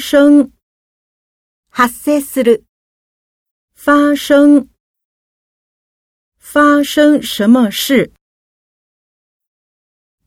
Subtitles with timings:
[0.00, 0.50] 生，
[3.74, 4.66] 发生，
[6.38, 8.12] 发生什么事？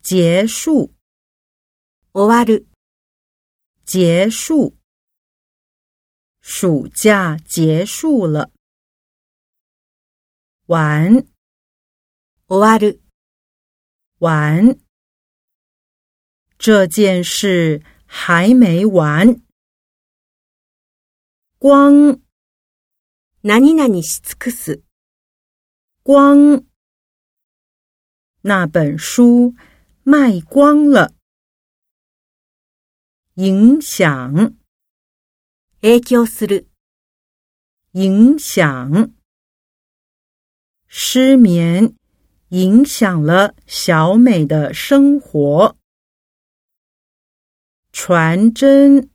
[0.03, 0.93] 结束，
[2.13, 2.65] 終わる，
[3.83, 4.77] 结束。
[6.41, 8.51] 暑假结束了，
[10.67, 11.25] 完，
[12.47, 12.99] 終わる，
[14.19, 14.77] 完。
[16.59, 19.42] 这件事还没完。
[21.65, 22.19] 光。
[23.41, 24.81] なになにしつくす。
[26.03, 26.65] 光
[28.43, 29.53] 那本书
[30.05, 31.13] 卖光了。
[33.37, 34.57] 影响。
[35.81, 36.67] 影響する。
[37.93, 39.13] 影响。
[40.89, 41.95] 失眠
[42.49, 45.77] 影响了小美的生活。
[47.93, 49.09] 传真。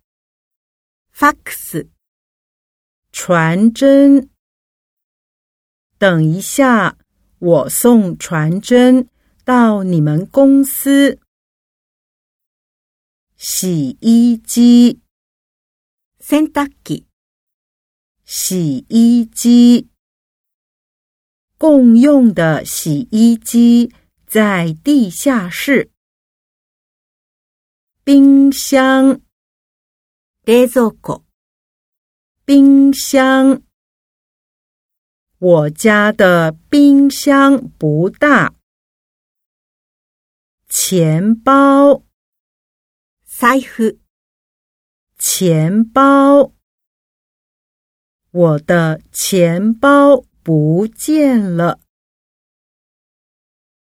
[1.13, 1.85] fax。
[3.13, 4.29] 传真。
[5.99, 6.97] 等一下，
[7.39, 9.09] 我送传真
[9.45, 11.19] 到你们公司。
[13.37, 15.01] 洗衣机，
[16.21, 17.05] 洗濯
[18.25, 19.89] 洗衣机。
[21.57, 23.93] 共用的洗衣机
[24.29, 25.91] 在地下室。
[28.05, 29.21] 冰箱，
[30.45, 31.28] 冷蔵庫。
[32.49, 33.61] 冰箱，
[35.39, 38.55] 我家的冰箱不大。
[40.67, 42.03] 钱包，
[43.27, 43.99] 塞乎，
[45.19, 46.53] 钱包，
[48.31, 51.79] 我的钱包不见了。